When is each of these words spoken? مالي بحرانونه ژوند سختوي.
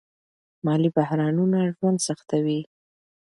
مالي 0.65 0.89
بحرانونه 0.97 1.59
ژوند 1.75 1.99
سختوي. 2.07 2.59